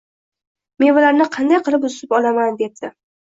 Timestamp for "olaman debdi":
2.21-2.93